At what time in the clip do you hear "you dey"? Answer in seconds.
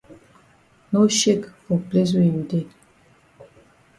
2.35-2.65